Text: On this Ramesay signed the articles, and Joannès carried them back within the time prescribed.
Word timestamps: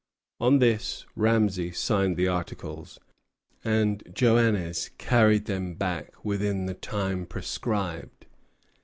On 0.39 0.57
this 0.57 1.05
Ramesay 1.15 1.75
signed 1.75 2.17
the 2.17 2.27
articles, 2.27 2.97
and 3.63 4.03
Joannès 4.05 4.89
carried 4.97 5.45
them 5.45 5.75
back 5.75 6.25
within 6.25 6.65
the 6.65 6.73
time 6.73 7.27
prescribed. 7.27 8.25